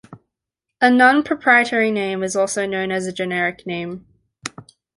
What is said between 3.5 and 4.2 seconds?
name.